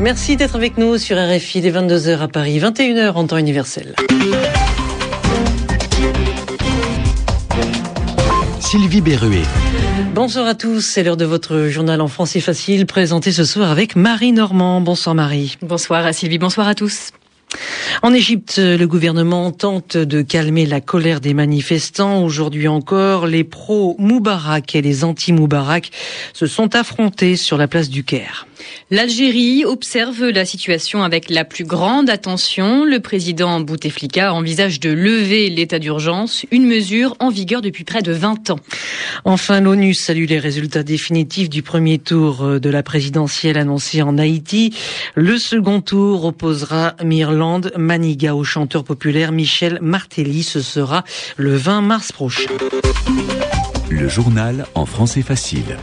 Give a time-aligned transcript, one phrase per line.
[0.00, 3.94] Merci d'être avec nous sur RFI des 22h à Paris, 21h en temps universel.
[8.60, 9.42] Sylvie Berruet.
[10.14, 13.94] Bonsoir à tous, c'est l'heure de votre journal en français facile présenté ce soir avec
[13.94, 14.80] Marie Normand.
[14.80, 15.58] Bonsoir Marie.
[15.60, 17.10] Bonsoir à Sylvie, bonsoir à tous.
[18.02, 22.22] En Égypte, le gouvernement tente de calmer la colère des manifestants.
[22.24, 25.90] Aujourd'hui encore, les pro-Moubarak et les anti-Moubarak
[26.32, 28.46] se sont affrontés sur la place du Caire.
[28.90, 32.84] L'Algérie observe la situation avec la plus grande attention.
[32.84, 38.12] Le président Bouteflika envisage de lever l'état d'urgence, une mesure en vigueur depuis près de
[38.12, 38.58] 20 ans.
[39.24, 44.74] Enfin, l'ONU salue les résultats définitifs du premier tour de la présidentielle annoncée en Haïti.
[45.14, 46.94] Le second tour opposera
[47.76, 50.42] Maniga au chanteur populaire Michel Martelly.
[50.42, 51.04] Ce sera
[51.36, 52.50] le 20 mars prochain.
[53.88, 55.78] Le journal en français facile.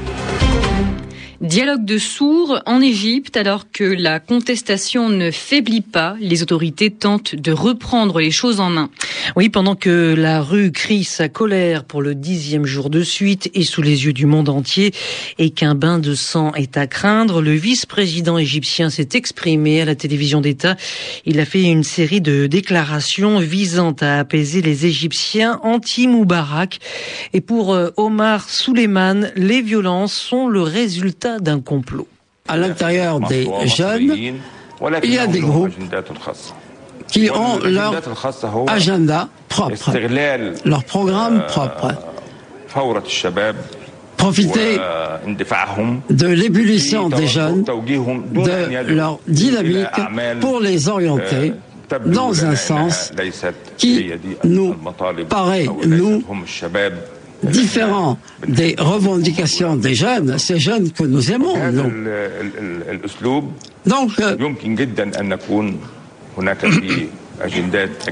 [1.41, 7.35] Dialogue de sourds en Égypte alors que la contestation ne faiblit pas, les autorités tentent
[7.35, 8.89] de reprendre les choses en main.
[9.35, 13.63] Oui, pendant que la rue crie sa colère pour le dixième jour de suite et
[13.63, 14.93] sous les yeux du monde entier
[15.37, 19.93] et qu'un bain de sang est à craindre, le vice-président égyptien s'est exprimé à la
[19.93, 20.75] télévision d'État.
[21.27, 26.79] Il a fait une série de déclarations visant à apaiser les Égyptiens anti-Moubarak.
[27.33, 32.07] Et pour euh, Omar Souleyman, les violences sont le résultat d'un complot.
[32.47, 34.15] À l'intérieur des jeunes,
[35.03, 35.73] il y a des groupes
[37.07, 37.93] qui ont leur
[38.67, 39.91] agenda propre,
[40.65, 41.93] leur programme propre.
[44.17, 44.77] Profiter
[46.09, 49.87] de l'ébullition des jeunes, de leur dynamique
[50.41, 51.53] pour les orienter
[52.05, 53.11] dans un sens
[53.77, 54.11] qui
[54.43, 54.75] nous
[55.29, 56.23] paraît, nous,
[57.43, 61.55] différent des revendications des jeunes, ces jeunes que nous aimons.
[61.71, 61.83] Nous.
[63.85, 64.11] Donc,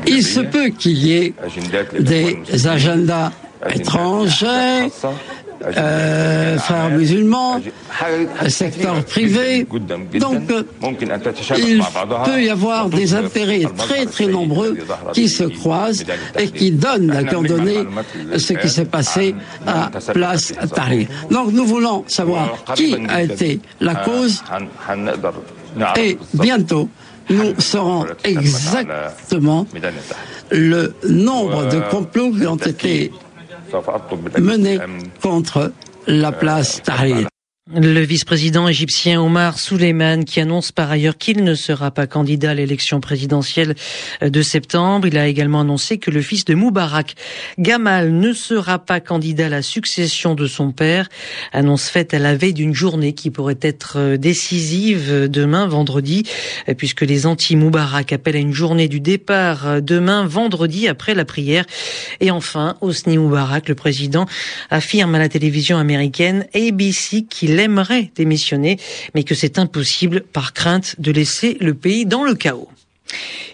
[0.08, 1.34] il se peut qu'il y ait
[2.00, 3.32] des agendas
[3.74, 4.90] étrangers,
[5.64, 7.62] euh, frères musulmans,
[8.48, 9.68] secteur privé.
[10.20, 10.42] Donc,
[11.58, 11.84] il
[12.26, 14.78] peut y avoir des intérêts très très nombreux
[15.14, 16.06] qui se croisent
[16.38, 17.78] et qui donnent, ont donné
[18.38, 19.36] ce qui s'est passé
[19.66, 21.08] à Place Tahrir.
[21.30, 24.44] Donc, nous voulons savoir qui a été la cause
[25.98, 26.90] et bientôt,
[27.30, 29.66] nous saurons exactement
[30.52, 33.12] le nombre de complots qui ont été
[34.40, 34.80] menés
[35.22, 35.72] contre
[36.08, 37.28] la place Tahrir.
[37.74, 42.54] Le vice-président égyptien Omar Souleyman qui annonce par ailleurs qu'il ne sera pas candidat à
[42.54, 43.74] l'élection présidentielle
[44.22, 45.08] de septembre.
[45.08, 47.16] Il a également annoncé que le fils de Moubarak,
[47.58, 51.10] Gamal, ne sera pas candidat à la succession de son père.
[51.54, 56.22] Annonce faite à la veille d'une journée qui pourrait être décisive demain vendredi
[56.78, 61.66] puisque les anti-Moubarak appellent à une journée du départ demain vendredi après la prière.
[62.20, 64.28] Et enfin, Hosni Moubarak, le président,
[64.70, 68.78] affirme à la télévision américaine ABC qu'il aimerait démissionner,
[69.14, 72.70] mais que c'est impossible par crainte de laisser le pays dans le chaos.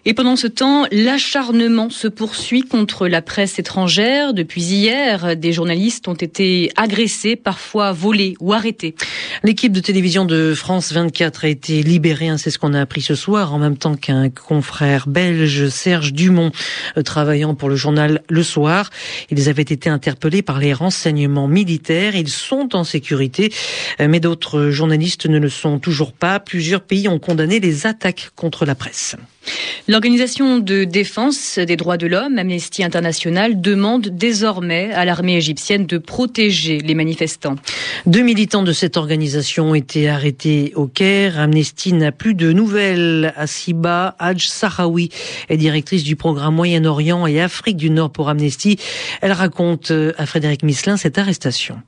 [0.04, 4.34] Et pendant ce temps, l'acharnement se poursuit contre la presse étrangère.
[4.34, 8.96] Depuis hier, des journalistes ont été agressés, parfois volés ou arrêtés.
[9.44, 13.02] L'équipe de télévision de France 24 a été libérée, hein, c'est ce qu'on a appris
[13.02, 16.52] ce soir, en même temps qu'un confrère belge, Serge Dumont,
[16.98, 18.90] euh, travaillant pour le journal Le Soir.
[19.30, 22.16] Ils avaient été interpellés par les renseignements militaires.
[22.16, 23.54] Ils sont en sécurité,
[24.00, 26.40] euh, mais d'autres journalistes ne le sont toujours pas.
[26.40, 29.16] Plusieurs pays ont condamné les attaques contre la presse.
[29.92, 35.98] L'organisation de défense des droits de l'homme, Amnesty International, demande désormais à l'armée égyptienne de
[35.98, 37.58] protéger les manifestants.
[38.06, 41.38] Deux militants de cette organisation ont été arrêtés au Caire.
[41.38, 43.34] Amnesty n'a plus de nouvelles.
[43.36, 45.10] Asiba Hadj Sahraoui
[45.50, 48.78] est directrice du programme Moyen-Orient et Afrique du Nord pour Amnesty.
[49.22, 51.82] Elle raconte à Frédéric Mislin cette arrestation.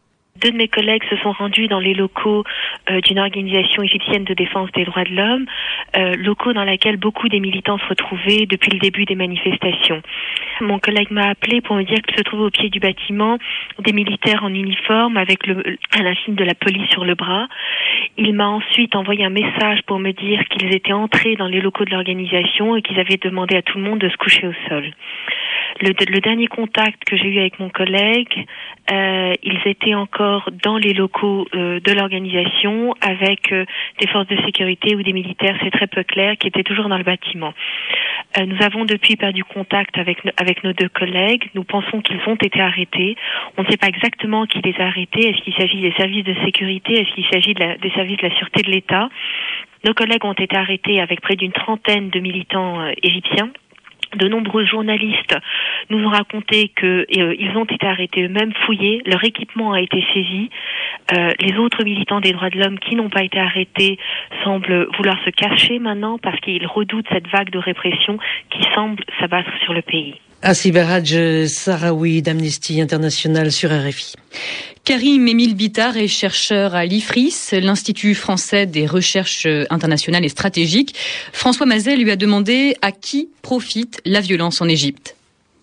[0.44, 2.44] Deux de mes collègues se sont rendus dans les locaux
[2.90, 5.46] euh, d'une organisation égyptienne de défense des droits de l'homme,
[5.96, 10.02] euh, locaux dans lesquels beaucoup des militants se retrouvaient depuis le début des manifestations.
[10.60, 13.38] Mon collègue m'a appelé pour me dire qu'il se trouvait au pied du bâtiment
[13.80, 15.64] des militaires en uniforme avec le,
[15.98, 17.48] un insigne de la police sur le bras.
[18.18, 21.86] Il m'a ensuite envoyé un message pour me dire qu'ils étaient entrés dans les locaux
[21.86, 24.92] de l'organisation et qu'ils avaient demandé à tout le monde de se coucher au sol.
[25.84, 28.46] Le, dernier contact que j'ai eu avec mon collègue,
[28.92, 33.66] euh, ils étaient encore dans les locaux euh, de l'organisation avec euh,
[34.00, 36.98] des forces de sécurité ou des militaires, c'est très peu clair, qui étaient toujours dans
[36.98, 37.54] le bâtiment.
[38.38, 41.50] Euh, nous avons depuis perdu contact avec, avec nos deux collègues.
[41.54, 43.16] Nous pensons qu'ils ont été arrêtés.
[43.58, 45.30] On ne sait pas exactement qui les a arrêtés.
[45.30, 46.94] Est-ce qu'il s'agit des services de sécurité?
[46.94, 49.10] Est-ce qu'il s'agit de des services de la sûreté de l'État?
[49.86, 53.52] Nos collègues ont été arrêtés avec près d'une trentaine de militants égyptiens
[54.16, 55.36] de nombreux journalistes
[55.90, 60.50] nous ont raconté qu'ils euh, ont été arrêtés eux-mêmes, fouillés, leur équipement a été saisi.
[61.16, 63.98] Euh, les autres militants des droits de l'homme qui n'ont pas été arrêtés
[64.44, 68.18] semblent vouloir se cacher maintenant parce qu'ils redoutent cette vague de répression
[68.50, 70.16] qui semble s'abattre sur le pays.
[70.46, 74.16] Asibaraj Sarawi d'Amnesty International sur RFI.
[74.84, 80.96] Karim Émile Bittard est chercheur à l'IFRIS, l'Institut français des recherches internationales et stratégiques.
[81.32, 85.16] François Mazet lui a demandé à qui profite la violence en Égypte.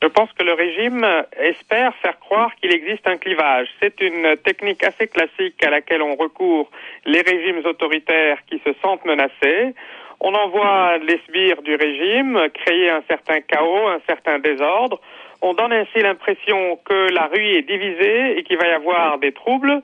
[0.02, 1.04] Je pense que le régime
[1.38, 3.68] espère faire croire qu'il existe un clivage.
[3.82, 6.70] C'est une technique assez classique à laquelle on recourt
[7.04, 9.74] les régimes autoritaires qui se sentent menacés.
[10.20, 15.00] On envoie les sbires du régime créer un certain chaos, un certain désordre.
[15.42, 19.32] On donne ainsi l'impression que la rue est divisée et qu'il va y avoir des
[19.32, 19.80] troubles.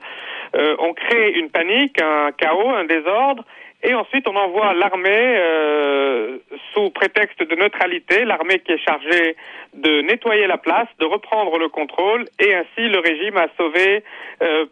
[0.55, 3.43] Euh, on crée une panique, un chaos, un désordre.
[3.83, 5.07] Et ensuite, on envoie l'armée
[5.37, 6.37] euh,
[6.73, 9.35] sous prétexte de neutralité, l'armée qui est chargée
[9.75, 14.03] de nettoyer la place, de reprendre le contrôle, et ainsi le régime a sauvé
[14.41, 14.65] euh,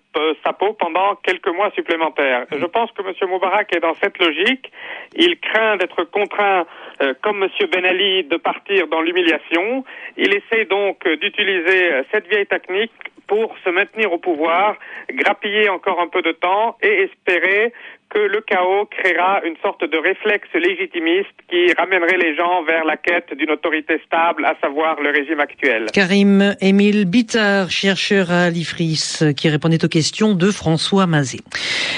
[0.44, 2.46] sa peau pendant quelques mois supplémentaires.
[2.52, 3.30] Je pense que M.
[3.30, 4.72] Moubarak est dans cette logique.
[5.16, 6.66] Il craint d'être contraint,
[7.04, 7.50] euh, comme M.
[7.72, 9.84] Ben Ali, de partir dans l'humiliation.
[10.18, 12.92] Il essaie donc d'utiliser cette vieille technique
[13.28, 14.76] pour se maintenir au pouvoir,
[15.10, 17.74] grappiller encore un peu de temps et espérer
[18.10, 22.98] que le chaos créera une sorte de réflexe légitimiste qui ramènerait les gens vers la
[22.98, 25.88] quête d'une autorité stable, à savoir le régime actuel.
[25.94, 31.40] Karim Émile Bittard, chercheur à l'IFRIS, qui répondait aux questions de François Mazet.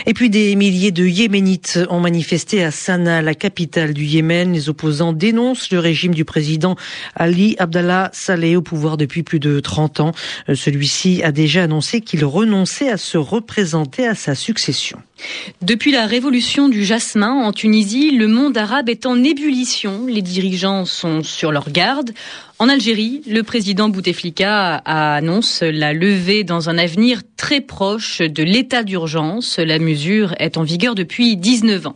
[0.06, 4.54] Et puis des milliers de Yéménites ont manifesté à Sanaa, la capitale du Yémen.
[4.54, 6.76] Les opposants dénoncent le régime du président
[7.16, 10.12] Ali Abdallah Saleh au pouvoir depuis plus de 30 ans.
[10.50, 15.00] Euh, celui-ci a déjà annoncé qu'il renonçait à se représenter à sa succession.
[15.62, 20.06] Depuis la révolution du jasmin en Tunisie, le monde arabe est en ébullition.
[20.08, 22.12] Les dirigeants sont sur leur garde.
[22.60, 28.82] En Algérie, le président Bouteflika annonce la levée dans un avenir très proche de l'état
[28.82, 29.60] d'urgence.
[29.60, 31.96] La mesure est en vigueur depuis 19 ans.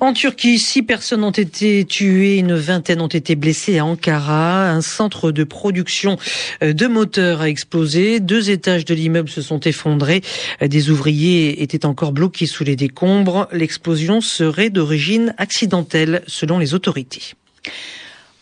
[0.00, 4.68] En Turquie, six personnes ont été tuées, une vingtaine ont été blessées à Ankara.
[4.68, 6.16] Un centre de production
[6.64, 8.18] euh, de moteurs a explosé.
[8.18, 10.22] Deux étages de l'immeuble se sont effondrés.
[10.60, 13.46] Des ouvriers étaient encore bloqués sous les décombres.
[13.52, 17.34] L'explosion serait d'origine accidentelle, selon les autorités.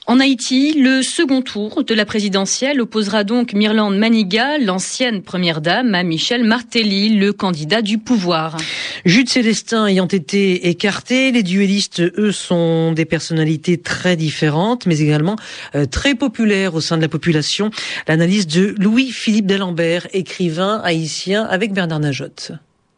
[0.06, 5.94] En Haïti, le second tour de la présidentielle opposera donc Myrlande Maniga, l'ancienne première dame,
[5.94, 8.58] à Michel Martelly, le candidat du pouvoir.
[9.06, 15.36] Jude Célestin ayant été écarté, les duellistes, eux, sont des personnalités très différentes, mais également
[15.74, 17.70] euh, très populaires au sein de la population.
[18.06, 22.52] L'analyse de Louis-Philippe D'Alembert, écrivain haïtien avec Bernard Najotte.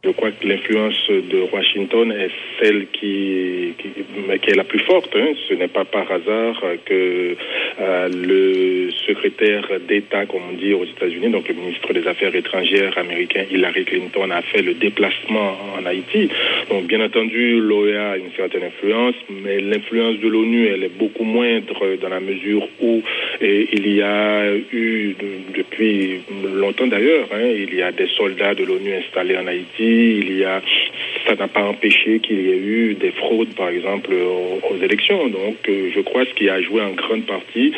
[0.06, 2.30] Je crois que l'influence de Washington est
[2.60, 5.10] celle qui, qui, est la plus forte.
[5.16, 5.32] Hein.
[5.48, 7.34] Ce n'est pas par hasard que
[7.80, 12.96] euh, le secrétaire d'État, comme on dit aux États-Unis, donc le ministre des Affaires étrangères
[12.96, 16.28] américain Hillary Clinton, a fait le déplacement en Haïti.
[16.70, 21.24] Donc, bien entendu, l'OEA a une certaine influence, mais l'influence de l'ONU, elle est beaucoup
[21.24, 23.02] moindre dans la mesure où
[23.40, 25.14] et, il y a eu,
[25.54, 26.20] depuis
[26.54, 30.44] longtemps d'ailleurs, hein, il y a des soldats de l'ONU installés en Haïti il y
[30.44, 30.62] a,
[31.26, 35.28] ça n'a pas empêché qu'il y ait eu des fraudes, par exemple, aux, élections.
[35.28, 37.72] Donc, euh, je crois que ce qui a joué en grande partie,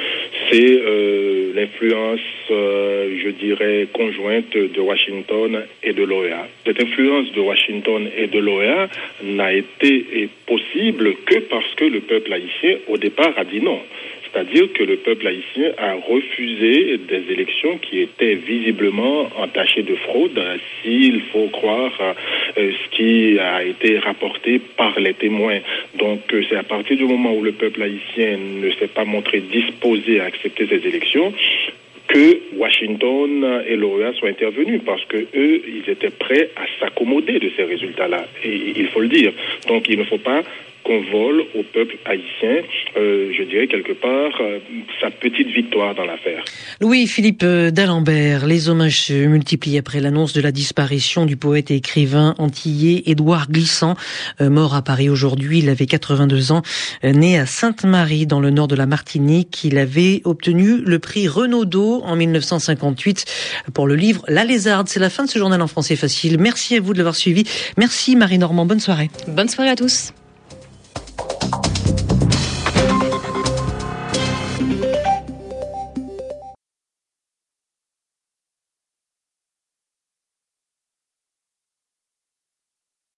[0.50, 6.48] c'est euh, l'influence, euh, je dirais, conjointe de Washington et de l'OEA.
[6.66, 8.88] Cette influence de Washington et de l'OEA
[9.22, 13.80] n'a été possible que parce que le peuple haïtien, au départ, a dit non.
[14.32, 20.40] C'est-à-dire que le peuple haïtien a refusé des élections qui étaient visiblement entachées de fraude,
[20.82, 21.92] s'il faut croire
[22.56, 25.58] euh, ce qui a été rapporté par les témoins.
[25.96, 29.40] Donc euh, c'est à partir du moment où le peuple haïtien ne s'est pas montré
[29.40, 31.32] disposé à accepter ces élections
[32.08, 37.50] que Washington et l'OEA sont intervenus parce que eux, ils étaient prêts à s'accommoder de
[37.54, 38.26] ces résultats-là.
[38.42, 39.32] Et il faut le dire.
[39.68, 40.42] Donc il ne faut pas
[40.88, 42.62] qu'on vole au peuple haïtien,
[42.96, 44.40] je dirais quelque part,
[45.00, 46.42] sa petite victoire dans l'affaire.
[46.80, 52.34] Louis-Philippe d'Alembert, les hommages se multiplient après l'annonce de la disparition du poète et écrivain
[52.38, 53.96] antillais Édouard Glissant,
[54.40, 55.58] mort à Paris aujourd'hui.
[55.58, 56.62] Il avait 82 ans,
[57.04, 59.64] né à Sainte-Marie dans le nord de la Martinique.
[59.64, 63.26] Il avait obtenu le prix Renaudot en 1958
[63.74, 64.88] pour le livre La Lézarde.
[64.88, 66.38] C'est la fin de ce journal en français facile.
[66.38, 67.44] Merci à vous de l'avoir suivi.
[67.76, 68.64] Merci Marie Normand.
[68.64, 69.10] Bonne soirée.
[69.28, 70.12] Bonne soirée à tous.